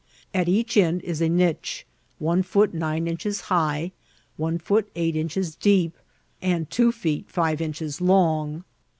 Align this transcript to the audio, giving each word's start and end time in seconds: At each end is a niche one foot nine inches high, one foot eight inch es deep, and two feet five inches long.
At 0.33 0.49
each 0.49 0.77
end 0.77 1.03
is 1.03 1.21
a 1.21 1.29
niche 1.29 1.85
one 2.17 2.41
foot 2.41 2.73
nine 2.73 3.05
inches 3.07 3.41
high, 3.53 3.91
one 4.35 4.57
foot 4.57 4.89
eight 4.95 5.15
inch 5.15 5.37
es 5.37 5.53
deep, 5.53 5.95
and 6.41 6.67
two 6.71 6.91
feet 6.91 7.29
five 7.29 7.61
inches 7.61 8.01
long. 8.01 8.63